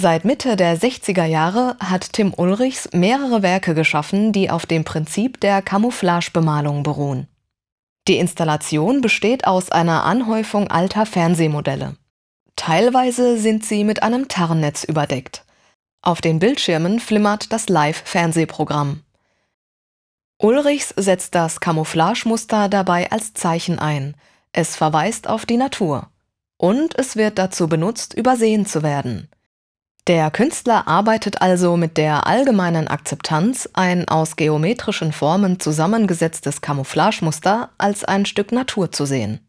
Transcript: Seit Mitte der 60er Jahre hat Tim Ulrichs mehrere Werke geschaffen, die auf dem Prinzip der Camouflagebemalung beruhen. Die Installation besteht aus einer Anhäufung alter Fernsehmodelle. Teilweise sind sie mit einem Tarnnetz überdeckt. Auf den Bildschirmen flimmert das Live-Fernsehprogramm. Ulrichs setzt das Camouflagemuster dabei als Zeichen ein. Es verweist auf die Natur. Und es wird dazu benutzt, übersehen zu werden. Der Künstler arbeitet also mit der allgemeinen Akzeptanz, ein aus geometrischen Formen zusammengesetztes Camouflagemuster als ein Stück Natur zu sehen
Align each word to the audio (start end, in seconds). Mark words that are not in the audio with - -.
Seit 0.00 0.24
Mitte 0.24 0.54
der 0.54 0.78
60er 0.78 1.24
Jahre 1.24 1.76
hat 1.80 2.12
Tim 2.12 2.32
Ulrichs 2.36 2.88
mehrere 2.92 3.42
Werke 3.42 3.74
geschaffen, 3.74 4.32
die 4.32 4.48
auf 4.48 4.64
dem 4.64 4.84
Prinzip 4.84 5.40
der 5.40 5.60
Camouflagebemalung 5.60 6.84
beruhen. 6.84 7.26
Die 8.06 8.18
Installation 8.18 9.00
besteht 9.00 9.44
aus 9.44 9.72
einer 9.72 10.04
Anhäufung 10.04 10.68
alter 10.68 11.04
Fernsehmodelle. 11.04 11.96
Teilweise 12.54 13.38
sind 13.38 13.64
sie 13.64 13.82
mit 13.82 14.04
einem 14.04 14.28
Tarnnetz 14.28 14.84
überdeckt. 14.84 15.44
Auf 16.00 16.20
den 16.20 16.38
Bildschirmen 16.38 17.00
flimmert 17.00 17.52
das 17.52 17.68
Live-Fernsehprogramm. 17.68 19.02
Ulrichs 20.40 20.94
setzt 20.96 21.34
das 21.34 21.60
Camouflagemuster 21.60 22.68
dabei 22.68 23.10
als 23.10 23.34
Zeichen 23.34 23.78
ein. 23.78 24.14
Es 24.52 24.76
verweist 24.76 25.28
auf 25.28 25.46
die 25.46 25.56
Natur. 25.56 26.10
Und 26.56 26.96
es 26.98 27.16
wird 27.16 27.38
dazu 27.38 27.68
benutzt, 27.68 28.14
übersehen 28.14 28.64
zu 28.64 28.82
werden. 28.82 29.28
Der 30.06 30.30
Künstler 30.30 30.88
arbeitet 30.88 31.42
also 31.42 31.76
mit 31.76 31.96
der 31.96 32.26
allgemeinen 32.26 32.88
Akzeptanz, 32.88 33.68
ein 33.74 34.08
aus 34.08 34.36
geometrischen 34.36 35.12
Formen 35.12 35.60
zusammengesetztes 35.60 36.60
Camouflagemuster 36.60 37.70
als 37.76 38.04
ein 38.04 38.24
Stück 38.24 38.52
Natur 38.52 38.90
zu 38.90 39.04
sehen 39.04 39.47